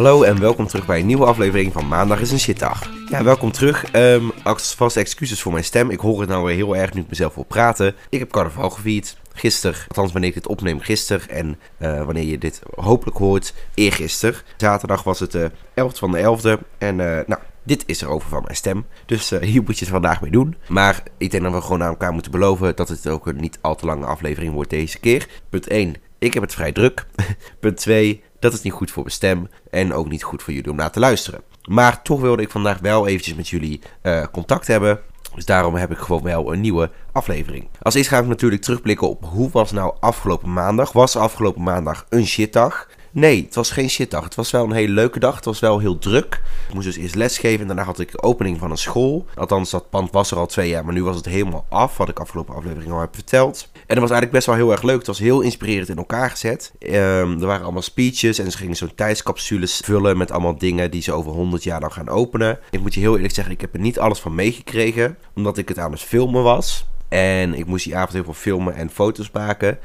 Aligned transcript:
Hallo 0.00 0.22
en 0.22 0.40
welkom 0.40 0.66
terug 0.66 0.86
bij 0.86 1.00
een 1.00 1.06
nieuwe 1.06 1.24
aflevering 1.24 1.72
van 1.72 1.88
Maandag 1.88 2.20
is 2.20 2.30
een 2.30 2.38
shitdag. 2.38 2.90
Ja, 3.08 3.22
welkom 3.22 3.52
terug. 3.52 3.94
Um, 3.94 4.32
alvast 4.42 4.96
excuses 4.96 5.42
voor 5.42 5.52
mijn 5.52 5.64
stem. 5.64 5.90
Ik 5.90 6.00
hoor 6.00 6.20
het 6.20 6.28
nou 6.28 6.44
weer 6.44 6.54
heel 6.54 6.76
erg 6.76 6.94
nu 6.94 7.00
ik 7.00 7.08
mezelf 7.08 7.34
wil 7.34 7.44
praten. 7.44 7.94
Ik 8.08 8.18
heb 8.18 8.30
carnaval 8.30 8.70
gevierd. 8.70 9.16
Gisteren, 9.32 9.78
althans 9.88 10.12
wanneer 10.12 10.28
ik 10.28 10.34
dit 10.34 10.46
opneem, 10.46 10.80
gisteren. 10.80 11.28
En 11.28 11.58
uh, 11.78 12.04
wanneer 12.04 12.24
je 12.24 12.38
dit 12.38 12.62
hopelijk 12.74 13.16
hoort, 13.16 13.54
eergisteren. 13.74 14.40
Zaterdag 14.56 15.02
was 15.02 15.20
het 15.20 15.32
de 15.32 15.50
uh, 15.74 15.84
11 15.84 15.98
van 15.98 16.12
de 16.12 16.38
11e. 16.58 16.62
En 16.78 16.98
uh, 16.98 17.20
nou, 17.26 17.40
dit 17.62 17.82
is 17.86 18.02
er 18.02 18.08
over 18.08 18.28
van 18.28 18.42
mijn 18.42 18.56
stem. 18.56 18.86
Dus 19.06 19.32
uh, 19.32 19.40
hier 19.40 19.62
moet 19.62 19.78
je 19.78 19.84
het 19.84 19.94
vandaag 19.94 20.20
mee 20.20 20.30
doen. 20.30 20.56
Maar 20.68 21.02
ik 21.18 21.30
denk 21.30 21.42
dat 21.42 21.52
we 21.52 21.60
gewoon 21.60 21.82
aan 21.82 21.88
elkaar 21.88 22.12
moeten 22.12 22.30
beloven 22.30 22.76
dat 22.76 22.88
het 22.88 23.06
ook 23.06 23.26
een 23.26 23.36
niet 23.36 23.58
al 23.60 23.74
te 23.74 23.86
lange 23.86 24.06
aflevering 24.06 24.52
wordt 24.52 24.70
deze 24.70 24.98
keer. 24.98 25.28
Punt 25.48 25.66
1. 25.66 25.94
Ik 26.18 26.34
heb 26.34 26.42
het 26.42 26.54
vrij 26.54 26.72
druk. 26.72 27.06
Punt 27.60 27.76
2. 27.76 28.22
Dat 28.40 28.52
is 28.52 28.62
niet 28.62 28.72
goed 28.72 28.90
voor 28.90 29.02
mijn 29.02 29.14
stem. 29.14 29.48
En 29.70 29.92
ook 29.92 30.08
niet 30.08 30.22
goed 30.22 30.42
voor 30.42 30.52
jullie 30.52 30.70
om 30.70 30.76
naar 30.76 30.90
te 30.90 31.00
luisteren. 31.00 31.40
Maar 31.68 32.02
toch 32.02 32.20
wilde 32.20 32.42
ik 32.42 32.50
vandaag 32.50 32.78
wel 32.78 33.06
eventjes 33.06 33.34
met 33.34 33.48
jullie 33.48 33.80
uh, 34.02 34.24
contact 34.32 34.66
hebben. 34.66 35.00
Dus 35.34 35.44
daarom 35.44 35.74
heb 35.74 35.90
ik 35.90 35.98
gewoon 35.98 36.22
wel 36.22 36.52
een 36.52 36.60
nieuwe 36.60 36.90
aflevering. 37.12 37.68
Als 37.82 37.94
eerst 37.94 38.08
ga 38.08 38.18
ik 38.18 38.26
natuurlijk 38.26 38.62
terugblikken 38.62 39.08
op 39.08 39.24
hoe 39.24 39.50
was 39.50 39.72
nou 39.72 39.94
afgelopen 40.00 40.52
maandag. 40.52 40.92
Was 40.92 41.16
afgelopen 41.16 41.62
maandag 41.62 42.06
een 42.08 42.26
shitdag? 42.26 42.88
Nee, 43.12 43.44
het 43.44 43.54
was 43.54 43.70
geen 43.70 43.90
shitdag. 43.90 44.24
Het 44.24 44.34
was 44.34 44.50
wel 44.50 44.64
een 44.64 44.72
hele 44.72 44.92
leuke 44.92 45.18
dag. 45.18 45.34
Het 45.34 45.44
was 45.44 45.60
wel 45.60 45.78
heel 45.78 45.98
druk. 45.98 46.42
Ik 46.68 46.74
moest 46.74 46.86
dus 46.86 46.96
eerst 46.96 47.14
lesgeven 47.14 47.60
en 47.60 47.66
daarna 47.66 47.84
had 47.84 47.98
ik 47.98 48.12
de 48.12 48.22
opening 48.22 48.58
van 48.58 48.70
een 48.70 48.78
school. 48.78 49.26
Althans, 49.34 49.70
dat 49.70 49.90
pand 49.90 50.10
was 50.10 50.30
er 50.30 50.36
al 50.36 50.46
twee 50.46 50.68
jaar, 50.68 50.84
maar 50.84 50.94
nu 50.94 51.04
was 51.04 51.16
het 51.16 51.24
helemaal 51.24 51.66
af. 51.68 51.96
Wat 51.96 52.08
ik 52.08 52.18
afgelopen 52.18 52.54
aflevering 52.54 52.92
al 52.92 53.00
heb 53.00 53.14
verteld. 53.14 53.68
En 53.72 53.80
dat 53.96 53.98
was 53.98 54.10
eigenlijk 54.10 54.32
best 54.32 54.46
wel 54.46 54.54
heel 54.54 54.70
erg 54.70 54.82
leuk. 54.82 54.98
Het 54.98 55.06
was 55.06 55.18
heel 55.18 55.40
inspirerend 55.40 55.88
in 55.88 55.96
elkaar 55.96 56.30
gezet. 56.30 56.72
Um, 56.80 56.92
er 57.40 57.46
waren 57.46 57.62
allemaal 57.62 57.82
speeches 57.82 58.38
en 58.38 58.50
ze 58.50 58.58
gingen 58.58 58.76
zo'n 58.76 58.94
tijdscapsules 58.94 59.80
vullen 59.84 60.16
met 60.16 60.30
allemaal 60.30 60.58
dingen 60.58 60.90
die 60.90 61.02
ze 61.02 61.12
over 61.12 61.32
100 61.32 61.62
jaar 61.62 61.80
dan 61.80 61.92
gaan 61.92 62.08
openen. 62.08 62.58
Ik 62.70 62.80
moet 62.80 62.94
je 62.94 63.00
heel 63.00 63.14
eerlijk 63.14 63.34
zeggen, 63.34 63.54
ik 63.54 63.60
heb 63.60 63.74
er 63.74 63.80
niet 63.80 63.98
alles 63.98 64.18
van 64.18 64.34
meegekregen, 64.34 65.18
omdat 65.34 65.58
ik 65.58 65.68
het 65.68 65.78
aan 65.78 65.92
het 65.92 66.00
filmen 66.00 66.42
was. 66.42 66.88
En 67.10 67.54
ik 67.54 67.66
moest 67.66 67.84
die 67.84 67.96
avond 67.96 68.12
heel 68.12 68.24
veel 68.24 68.32
filmen 68.32 68.74
en 68.74 68.90
foto's 68.90 69.30
maken. 69.30 69.78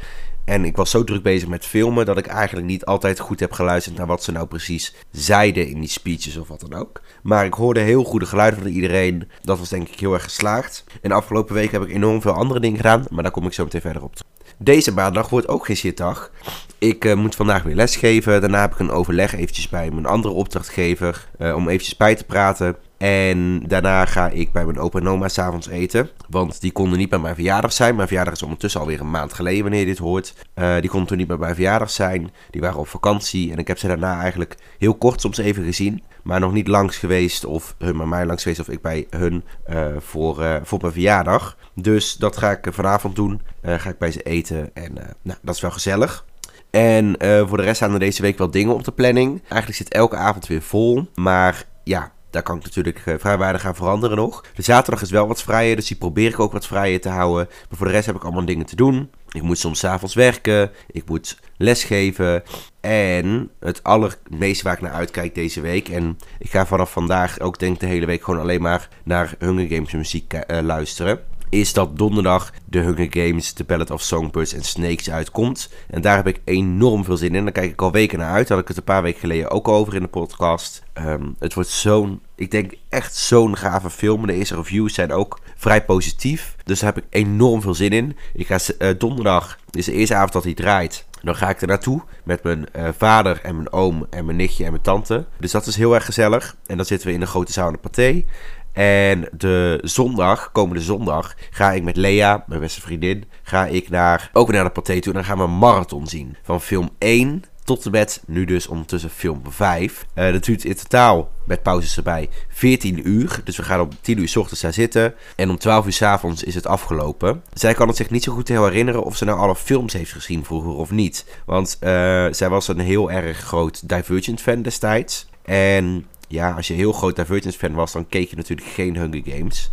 En 0.45 0.65
ik 0.65 0.75
was 0.75 0.89
zo 0.89 1.03
druk 1.03 1.23
bezig 1.23 1.47
met 1.47 1.65
filmen 1.65 2.05
dat 2.05 2.17
ik 2.17 2.25
eigenlijk 2.25 2.67
niet 2.67 2.85
altijd 2.85 3.19
goed 3.19 3.39
heb 3.39 3.51
geluisterd 3.51 3.97
naar 3.97 4.07
wat 4.07 4.23
ze 4.23 4.31
nou 4.31 4.47
precies 4.47 4.95
zeiden 5.11 5.67
in 5.67 5.79
die 5.79 5.89
speeches 5.89 6.37
of 6.37 6.47
wat 6.47 6.59
dan 6.59 6.79
ook. 6.79 7.01
Maar 7.23 7.45
ik 7.45 7.53
hoorde 7.53 7.79
heel 7.79 8.03
goede 8.03 8.25
geluiden 8.25 8.59
van 8.59 8.69
iedereen. 8.69 9.29
Dat 9.41 9.59
was 9.59 9.69
denk 9.69 9.87
ik 9.89 9.99
heel 9.99 10.13
erg 10.13 10.23
geslaagd. 10.23 10.83
En 11.01 11.09
de 11.09 11.15
afgelopen 11.15 11.55
week 11.55 11.71
heb 11.71 11.81
ik 11.81 11.89
enorm 11.89 12.21
veel 12.21 12.33
andere 12.33 12.59
dingen 12.59 12.77
gedaan, 12.77 13.05
maar 13.09 13.23
daar 13.23 13.31
kom 13.31 13.45
ik 13.45 13.53
zo 13.53 13.63
meteen 13.63 13.81
verder 13.81 14.03
op. 14.03 14.13
Deze 14.57 14.93
maandag 14.93 15.29
wordt 15.29 15.47
ook 15.47 15.65
geen 15.65 15.75
shitdag. 15.75 16.31
Ik 16.77 17.05
uh, 17.05 17.13
moet 17.13 17.35
vandaag 17.35 17.63
weer 17.63 17.75
lesgeven. 17.75 18.41
Daarna 18.41 18.61
heb 18.61 18.73
ik 18.73 18.79
een 18.79 18.91
overleg 18.91 19.33
eventjes 19.35 19.69
bij 19.69 19.91
mijn 19.91 20.05
andere 20.05 20.33
opdrachtgever 20.33 21.27
uh, 21.39 21.55
om 21.55 21.69
eventjes 21.69 21.97
bij 21.97 22.15
te 22.15 22.23
praten. 22.23 22.75
En 22.97 23.67
daarna 23.67 24.05
ga 24.05 24.29
ik 24.29 24.51
bij 24.51 24.65
mijn 24.65 24.79
opa 24.79 24.99
en 24.99 25.07
oma 25.07 25.27
s'avonds 25.27 25.67
eten. 25.67 26.09
Want 26.29 26.61
die 26.61 26.71
konden 26.71 26.97
niet 26.97 27.09
bij 27.09 27.19
mijn 27.19 27.35
verjaardag 27.35 27.73
zijn. 27.73 27.95
Mijn 27.95 28.07
verjaardag 28.07 28.33
is 28.33 28.43
ondertussen 28.43 28.81
alweer 28.81 28.99
een 28.99 29.11
maand 29.11 29.33
geleden 29.33 29.61
wanneer 29.61 29.79
je 29.79 29.85
dit 29.85 29.97
hoort. 29.97 30.33
Uh, 30.55 30.75
die 30.79 30.89
konden 30.89 31.07
toen 31.07 31.17
niet 31.17 31.27
bij 31.27 31.37
mijn 31.37 31.55
verjaardag 31.55 31.89
zijn. 31.89 32.31
Die 32.49 32.61
waren 32.61 32.79
op 32.79 32.87
vakantie. 32.87 33.51
En 33.51 33.57
ik 33.57 33.67
heb 33.67 33.77
ze 33.77 33.87
daarna 33.87 34.21
eigenlijk 34.21 34.55
heel 34.77 34.95
kort 34.95 35.21
soms 35.21 35.37
even 35.37 35.63
gezien. 35.63 36.03
Maar 36.23 36.39
nog 36.39 36.53
niet 36.53 36.67
langs 36.67 36.97
geweest. 36.97 37.45
Of 37.45 37.75
hun 37.77 37.97
bij 37.97 38.05
mij 38.05 38.25
langs 38.25 38.41
geweest. 38.41 38.61
Of 38.61 38.69
ik 38.69 38.81
bij 38.81 39.07
hun 39.09 39.43
uh, 39.69 39.85
voor, 39.97 40.41
uh, 40.41 40.55
voor 40.63 40.79
mijn 40.81 40.93
verjaardag. 40.93 41.57
Dus 41.73 42.13
dat 42.13 42.37
ga 42.37 42.51
ik 42.51 42.67
vanavond 42.73 43.15
doen. 43.15 43.41
ga 43.63 43.89
ik 43.89 43.97
bij 43.97 44.11
ze 44.11 44.21
eten. 44.21 44.69
En 44.73 44.93
nou, 45.21 45.37
dat 45.41 45.55
is 45.55 45.61
wel 45.61 45.71
gezellig. 45.71 46.25
En 46.69 47.15
voor 47.47 47.57
de 47.57 47.63
rest 47.63 47.75
staan 47.75 47.93
er 47.93 47.99
deze 47.99 48.21
week 48.21 48.37
wel 48.37 48.51
dingen 48.51 48.73
op 48.73 48.83
de 48.83 48.91
planning. 48.91 49.41
Eigenlijk 49.41 49.75
zit 49.75 49.89
elke 49.93 50.15
avond 50.15 50.47
weer 50.47 50.61
vol. 50.61 51.09
Maar 51.13 51.65
ja, 51.83 52.11
daar 52.35 52.43
kan 52.43 52.57
ik 52.57 52.63
natuurlijk 52.63 53.05
uh, 53.05 53.15
vrij 53.17 53.37
weinig 53.37 53.65
aan 53.65 53.75
veranderen 53.75 54.17
nog. 54.17 54.43
De 54.55 54.61
zaterdag 54.61 55.01
is 55.01 55.11
wel 55.11 55.27
wat 55.27 55.43
vrijer, 55.43 55.75
dus 55.75 55.87
die 55.87 55.97
probeer 55.97 56.29
ik 56.29 56.39
ook 56.39 56.51
wat 56.51 56.67
vrijer 56.67 57.01
te 57.01 57.09
houden. 57.09 57.47
Maar 57.69 57.77
voor 57.77 57.87
de 57.87 57.93
rest 57.93 58.05
heb 58.05 58.15
ik 58.15 58.23
allemaal 58.23 58.45
dingen 58.45 58.65
te 58.65 58.75
doen. 58.75 59.09
Ik 59.31 59.41
moet 59.41 59.57
soms 59.57 59.85
avonds 59.85 60.15
werken, 60.15 60.71
ik 60.91 61.09
moet 61.09 61.39
lesgeven. 61.57 62.43
En 62.81 63.49
het 63.59 63.83
allermeeste 63.83 64.63
waar 64.63 64.73
ik 64.73 64.81
naar 64.81 64.91
uitkijk 64.91 65.35
deze 65.35 65.61
week. 65.61 65.89
En 65.89 66.17
ik 66.39 66.49
ga 66.49 66.65
vanaf 66.65 66.91
vandaag 66.91 67.39
ook 67.39 67.59
denk 67.59 67.79
de 67.79 67.85
hele 67.85 68.05
week 68.05 68.23
gewoon 68.23 68.39
alleen 68.39 68.61
maar 68.61 68.89
naar 69.03 69.35
Hunger 69.39 69.67
Games 69.67 69.91
muziek 69.91 70.33
uh, 70.33 70.59
luisteren 70.61 71.19
is 71.49 71.73
dat 71.73 71.97
donderdag 71.97 72.51
de 72.65 72.79
Hunger 72.79 73.07
Games, 73.09 73.51
The 73.51 73.63
Ballad 73.63 73.91
of 73.91 74.01
Songbirds 74.01 74.55
and 74.55 74.65
Snakes 74.65 75.09
uitkomt. 75.09 75.69
En 75.89 76.01
daar 76.01 76.15
heb 76.15 76.27
ik 76.27 76.41
enorm 76.43 77.03
veel 77.03 77.17
zin 77.17 77.35
in. 77.35 77.43
Daar 77.43 77.51
kijk 77.51 77.71
ik 77.71 77.81
al 77.81 77.91
weken 77.91 78.19
naar 78.19 78.31
uit. 78.31 78.49
Had 78.49 78.59
ik 78.59 78.67
het 78.67 78.77
een 78.77 78.83
paar 78.83 79.03
weken 79.03 79.19
geleden 79.19 79.51
ook 79.51 79.67
over 79.67 79.95
in 79.95 80.01
de 80.01 80.07
podcast. 80.07 80.83
Um, 80.93 81.35
het 81.39 81.53
wordt 81.53 81.69
zo'n, 81.69 82.19
ik 82.35 82.51
denk 82.51 82.73
echt 82.89 83.15
zo'n 83.15 83.57
gave 83.57 83.89
film. 83.89 84.27
De 84.27 84.33
eerste 84.33 84.55
reviews 84.55 84.93
zijn 84.93 85.11
ook 85.11 85.39
vrij 85.55 85.85
positief. 85.85 86.55
Dus 86.63 86.79
daar 86.79 86.93
heb 86.93 87.03
ik 87.03 87.09
enorm 87.09 87.61
veel 87.61 87.73
zin 87.73 87.91
in. 87.91 88.17
Ik 88.33 88.47
ga 88.47 88.59
uh, 88.79 88.89
donderdag, 88.97 89.59
is 89.71 89.85
de 89.85 89.91
eerste 89.91 90.15
avond 90.15 90.33
dat 90.33 90.43
hij 90.43 90.53
draait. 90.53 91.05
Dan 91.21 91.35
ga 91.35 91.49
ik 91.49 91.61
er 91.61 91.67
naartoe 91.67 92.01
met 92.23 92.43
mijn 92.43 92.65
uh, 92.75 92.89
vader 92.97 93.39
en 93.43 93.55
mijn 93.55 93.71
oom 93.71 94.07
en 94.09 94.25
mijn 94.25 94.37
nichtje 94.37 94.63
en 94.63 94.71
mijn 94.71 94.83
tante. 94.83 95.25
Dus 95.39 95.51
dat 95.51 95.65
is 95.65 95.75
heel 95.75 95.93
erg 95.93 96.05
gezellig. 96.05 96.55
En 96.65 96.77
dan 96.77 96.85
zitten 96.85 97.07
we 97.07 97.13
in 97.13 97.19
de 97.19 97.25
grote 97.25 97.51
zaal 97.51 97.67
aan 97.67 97.77
de. 97.91 98.25
En 98.75 99.27
de 99.31 99.79
zondag, 99.83 100.51
komende 100.51 100.81
zondag, 100.81 101.35
ga 101.49 101.71
ik 101.71 101.83
met 101.83 101.97
Lea, 101.97 102.43
mijn 102.47 102.59
beste 102.59 102.81
vriendin, 102.81 103.23
ga 103.43 103.65
ik 103.65 103.89
naar, 103.89 104.29
ook 104.33 104.51
naar 104.51 104.63
de 104.63 104.69
paté 104.69 104.99
toe. 104.99 105.13
En 105.13 105.19
dan 105.19 105.23
gaan 105.23 105.37
we 105.37 105.43
een 105.43 105.57
marathon 105.57 106.07
zien. 106.07 106.37
Van 106.43 106.61
film 106.61 106.89
1 106.97 107.43
tot 107.65 107.85
en 107.85 107.91
met 107.91 108.23
nu 108.27 108.45
dus 108.45 108.67
ondertussen 108.67 109.09
film 109.09 109.41
5. 109.49 110.05
Uh, 110.15 110.31
dat 110.31 110.43
duurt 110.43 110.65
in 110.65 110.75
totaal, 110.75 111.29
met 111.45 111.63
pauzes 111.63 111.97
erbij, 111.97 112.29
14 112.49 113.09
uur. 113.09 113.41
Dus 113.43 113.57
we 113.57 113.63
gaan 113.63 113.81
om 113.81 113.89
10 114.01 114.19
uur 114.19 114.27
s 114.27 114.35
ochtends 114.35 114.61
daar 114.61 114.73
zitten. 114.73 115.13
En 115.35 115.49
om 115.49 115.57
12 115.57 115.85
uur 115.85 115.93
s 115.93 116.01
avonds 116.01 116.43
is 116.43 116.55
het 116.55 116.67
afgelopen. 116.67 117.43
Zij 117.53 117.73
kan 117.73 117.87
het 117.87 117.97
zich 117.97 118.09
niet 118.09 118.23
zo 118.23 118.33
goed 118.33 118.47
heel 118.47 118.65
herinneren 118.65 119.03
of 119.03 119.15
ze 119.15 119.25
nou 119.25 119.39
alle 119.39 119.55
films 119.55 119.93
heeft 119.93 120.11
gezien 120.11 120.45
vroeger 120.45 120.75
of 120.75 120.91
niet. 120.91 121.25
Want 121.45 121.77
uh, 121.81 121.89
zij 122.31 122.49
was 122.49 122.67
een 122.67 122.79
heel 122.79 123.11
erg 123.11 123.37
groot 123.37 123.89
Divergent 123.89 124.41
fan 124.41 124.61
destijds. 124.61 125.27
En 125.45 126.05
ja, 126.27 126.51
als 126.51 126.67
je 126.67 126.73
heel 126.73 126.91
groot 126.91 127.15
Divergence 127.15 127.57
fan 127.57 127.73
was, 127.73 127.91
dan 127.91 128.07
keek 128.07 128.29
je 128.29 128.35
natuurlijk 128.35 128.67
geen 128.67 128.97
Hunger 128.97 129.21
Games. 129.25 129.69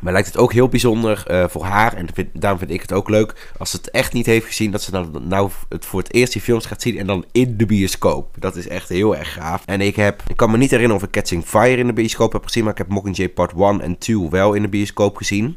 Maar 0.00 0.12
lijkt 0.12 0.28
het 0.28 0.36
ook 0.36 0.52
heel 0.52 0.68
bijzonder 0.68 1.24
uh, 1.30 1.44
voor 1.48 1.64
haar. 1.64 1.92
En 1.92 2.08
vind, 2.14 2.28
daarom 2.32 2.58
vind 2.58 2.70
ik 2.70 2.80
het 2.80 2.92
ook 2.92 3.08
leuk. 3.08 3.52
Als 3.58 3.70
ze 3.70 3.76
het 3.76 3.90
echt 3.90 4.12
niet 4.12 4.26
heeft 4.26 4.46
gezien, 4.46 4.70
dat 4.70 4.82
ze 4.82 5.02
nou 5.22 5.50
het 5.68 5.84
voor 5.84 6.00
het 6.00 6.14
eerst 6.14 6.32
die 6.32 6.42
films 6.42 6.66
gaat 6.66 6.82
zien. 6.82 6.98
En 6.98 7.06
dan 7.06 7.24
in 7.32 7.56
de 7.56 7.66
bioscoop. 7.66 8.34
Dat 8.38 8.56
is 8.56 8.68
echt 8.68 8.88
heel 8.88 9.16
erg 9.16 9.32
gaaf. 9.32 9.62
En 9.66 9.80
ik 9.80 9.96
heb. 9.96 10.22
Ik 10.26 10.36
kan 10.36 10.50
me 10.50 10.56
niet 10.56 10.70
herinneren 10.70 11.02
of 11.02 11.08
ik 11.08 11.12
Catching 11.12 11.44
Fire 11.44 11.76
in 11.76 11.86
de 11.86 11.92
bioscoop 11.92 12.32
heb 12.32 12.44
gezien. 12.44 12.62
Maar 12.62 12.72
ik 12.72 12.78
heb 12.78 12.88
Mockingjay 12.88 13.28
Part 13.28 13.52
1 13.52 13.80
en 13.80 13.98
2 13.98 14.30
wel 14.30 14.54
in 14.54 14.62
de 14.62 14.68
bioscoop 14.68 15.16
gezien. 15.16 15.56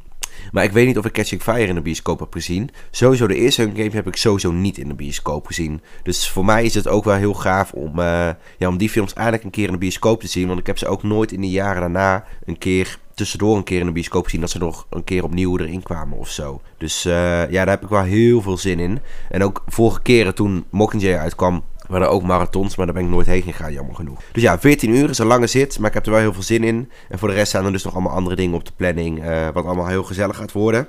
Maar 0.52 0.64
ik 0.64 0.72
weet 0.72 0.88
niet 0.88 0.98
of 0.98 1.06
ik 1.06 1.12
Catching 1.12 1.42
Fire 1.42 1.68
in 1.68 1.76
de 1.76 1.82
bioscoop 1.82 2.20
heb 2.20 2.34
gezien. 2.34 2.70
Sowieso 2.92 3.28
de 3.28 3.36
eerste 3.36 3.62
Hunger 3.62 3.78
Games 3.78 3.94
heb 3.94 4.08
ik 4.08 4.16
sowieso 4.16 4.52
niet 4.52 4.78
in 4.78 4.88
de 4.88 4.94
bioscoop 4.94 5.46
gezien. 5.46 5.82
Dus 6.04 6.30
voor 6.30 6.46
mij 6.46 6.66
is 6.66 6.74
het 6.74 6.88
ook 6.88 7.04
wel 7.04 7.16
heel 7.16 7.34
gaaf 7.34 7.72
om, 7.72 8.00
uh, 8.00 8.30
ja, 8.58 8.68
om 8.68 8.78
die 8.78 8.90
films 8.90 9.14
eigenlijk 9.14 9.46
een 9.46 9.52
keer 9.52 9.66
in 9.66 9.72
de 9.72 9.78
bioscoop 9.78 10.22
te 10.22 10.28
zien. 10.28 10.48
Want 10.48 10.60
ik 10.60 10.68
heb 10.68 10.78
ze 10.78 10.88
ook 10.88 11.04
nooit 11.04 11.32
in 11.32 11.42
de 11.42 11.50
jaren 11.50 11.82
daarna 11.82 12.26
een 12.46 12.58
keer 12.58 13.00
tussendoor 13.18 13.58
een 13.58 13.64
keer 13.64 13.80
in 13.80 13.86
de 13.86 13.92
bioscoop 13.92 14.24
gezien 14.24 14.42
dat 14.42 14.50
ze 14.50 14.58
nog 14.58 14.88
een 14.90 15.04
keer 15.04 15.24
opnieuw 15.24 15.58
erin 15.58 15.84
kwamen 15.84 16.18
of 16.18 16.30
zo. 16.30 16.62
Dus 16.78 17.06
uh, 17.06 17.14
ja, 17.50 17.66
daar 17.66 17.70
heb 17.70 17.84
ik 17.84 17.90
wel 17.90 18.04
heel 18.04 18.42
veel 18.42 18.58
zin 18.58 18.80
in. 18.80 19.00
En 19.30 19.44
ook 19.44 19.64
vorige 19.68 20.02
keren 20.02 20.36
toen 20.36 20.66
Mockingjay 20.70 21.18
uitkwam, 21.18 21.64
waren 21.88 22.10
ook 22.10 22.24
marathons, 22.24 22.76
maar 22.76 22.86
daar 22.86 22.96
ben 22.96 23.04
ik 23.04 23.10
nooit 23.10 23.28
heen 23.28 23.42
gegaan, 23.42 23.74
jammer 23.74 23.96
genoeg. 23.96 24.22
Dus 24.32 24.44
ja, 24.44 24.60
14 24.60 24.90
uur 24.90 25.10
is 25.10 25.18
een 25.18 25.28
lange 25.28 25.48
zit, 25.48 25.80
maar 25.80 25.88
ik 25.88 25.94
heb 25.94 26.06
er 26.06 26.12
wel 26.12 26.20
heel 26.20 26.34
veel 26.34 26.44
zin 26.44 26.64
in. 26.64 26.92
En 27.10 27.20
voor 27.20 27.28
de 27.28 27.34
rest 27.34 27.48
staan 27.48 27.66
er 27.66 27.72
dus 27.72 27.84
nog 27.84 27.94
allemaal 27.94 28.14
andere 28.14 28.36
dingen 28.36 28.56
op 28.56 28.66
de 28.66 28.72
planning, 28.76 29.26
uh, 29.26 29.48
wat 29.54 29.66
allemaal 29.66 29.88
heel 29.88 30.04
gezellig 30.04 30.36
gaat 30.36 30.52
worden. 30.52 30.88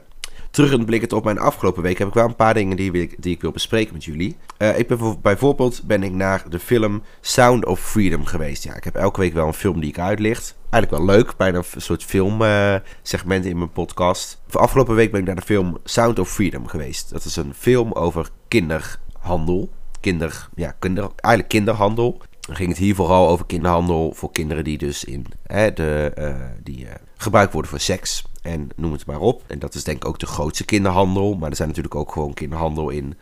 Terugblikkend 0.50 1.12
op 1.12 1.24
mijn 1.24 1.38
afgelopen 1.38 1.82
week 1.82 1.98
heb 1.98 2.08
ik 2.08 2.14
wel 2.14 2.24
een 2.24 2.36
paar 2.36 2.54
dingen 2.54 2.76
die, 2.76 2.92
ik, 2.92 3.22
die 3.22 3.34
ik 3.34 3.40
wil 3.40 3.50
bespreken 3.50 3.94
met 3.94 4.04
jullie. 4.04 4.36
Uh, 4.58 4.78
ik 4.78 4.88
ben 4.88 5.20
bijvoorbeeld 5.22 5.82
ben 5.84 6.02
ik 6.02 6.12
naar 6.12 6.44
de 6.48 6.58
film 6.58 7.02
Sound 7.20 7.66
of 7.66 7.80
Freedom 7.80 8.24
geweest. 8.24 8.64
Ja, 8.64 8.76
ik 8.76 8.84
heb 8.84 8.94
elke 8.94 9.20
week 9.20 9.32
wel 9.32 9.46
een 9.46 9.52
film 9.52 9.80
die 9.80 9.88
ik 9.88 9.98
uitlicht. 9.98 10.56
Eigenlijk 10.70 11.04
wel 11.04 11.16
leuk, 11.16 11.36
bijna 11.36 11.58
een 11.58 11.80
soort 11.80 12.04
filmsegment 12.04 13.44
uh, 13.44 13.50
in 13.50 13.58
mijn 13.58 13.72
podcast. 13.72 14.40
Voor 14.46 14.60
afgelopen 14.60 14.94
week 14.94 15.10
ben 15.10 15.20
ik 15.20 15.26
naar 15.26 15.36
de 15.36 15.42
film 15.42 15.78
Sound 15.84 16.18
of 16.18 16.30
Freedom 16.30 16.66
geweest. 16.66 17.10
Dat 17.10 17.24
is 17.24 17.36
een 17.36 17.54
film 17.54 17.92
over 17.92 18.28
kinderhandel 18.48 19.70
kinder, 20.00 20.48
ja, 20.54 20.74
kinder, 20.78 21.02
eigenlijk 21.02 21.48
kinderhandel. 21.48 22.20
Dan 22.40 22.56
ging 22.56 22.68
het 22.68 22.78
hier 22.78 22.94
vooral 22.94 23.28
over 23.28 23.46
kinderhandel 23.46 24.12
voor 24.14 24.32
kinderen 24.32 24.64
die 24.64 24.78
dus 24.78 25.04
in 25.04 25.26
hè, 25.46 25.72
de, 25.72 26.12
uh, 26.18 26.34
die 26.62 26.84
uh, 26.84 26.90
gebruikt 27.16 27.52
worden 27.52 27.70
voor 27.70 27.80
seks. 27.80 28.24
En 28.42 28.68
noem 28.76 28.92
het 28.92 29.06
maar 29.06 29.20
op. 29.20 29.42
En 29.46 29.58
dat 29.58 29.74
is 29.74 29.84
denk 29.84 29.96
ik 29.96 30.08
ook 30.08 30.18
de 30.18 30.26
grootste 30.26 30.64
kinderhandel. 30.64 31.34
Maar 31.34 31.50
er 31.50 31.56
zijn 31.56 31.68
natuurlijk 31.68 31.94
ook 31.94 32.12
gewoon 32.12 32.34
kinderhandel 32.34 32.90
in 32.90 33.16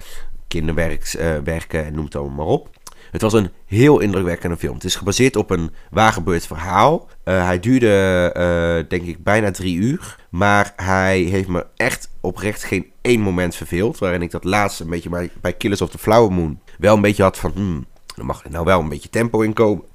kinderwerken 0.49 1.81
uh, 1.81 1.87
en 1.87 1.95
noem 1.95 2.05
het 2.05 2.17
allemaal 2.17 2.37
maar 2.37 2.55
op. 2.55 2.71
Het 3.11 3.23
was 3.23 3.33
een 3.33 3.51
heel 3.67 4.01
indrukwekkende 4.01 4.57
film. 4.57 4.75
Het 4.75 4.85
is 4.85 4.95
gebaseerd 4.95 5.37
op 5.37 5.51
een 5.51 5.71
waargebeurd 5.91 6.47
verhaal. 6.47 7.09
Hij 7.25 7.61
duurde, 7.61 8.85
denk 8.89 9.03
ik, 9.03 9.25
bijna 9.25 9.51
drie 9.51 9.77
uur. 9.77 10.19
Maar 10.31 10.73
hij 10.77 11.19
heeft 11.19 11.49
me 11.49 11.67
echt 11.77 12.11
oprecht 12.21 12.65
geen 12.65 12.91
één 13.01 13.21
moment 13.21 13.55
verveeld. 13.55 13.99
Waarin 13.99 14.23
ik 14.23 14.31
dat 14.31 14.45
laatste 14.45 14.83
een 14.83 14.91
beetje 14.91 15.09
bij, 15.09 15.31
bij 15.41 15.53
Killers 15.53 15.81
of 15.81 15.91
the 15.91 15.99
Flower 15.99 16.33
Moon 16.33 16.61
wel 16.79 16.95
een 16.95 17.01
beetje 17.01 17.23
had 17.23 17.39
van... 17.39 17.53
Hmm, 17.55 17.87
er 18.17 18.25
mag 18.25 18.49
nou 18.49 18.65
wel 18.65 18.81
een 18.81 18.89
beetje 18.89 19.11
tempo 19.11 19.41